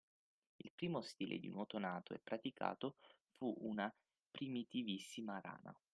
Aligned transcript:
Il 0.57 0.71
primo 0.73 1.01
stile 1.01 1.37
di 1.37 1.47
nuoto 1.47 1.77
“nato” 1.77 2.15
e 2.15 2.19
praticato 2.19 2.95
fu 3.37 3.55
una 3.59 3.95
primitivissima 4.31 5.39
rana. 5.39 5.79